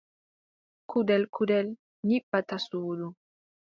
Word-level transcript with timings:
Kuɗel 0.89 1.23
kuɗel 1.33 1.67
nyiɓata 2.07 2.55
suudu. 2.65 3.07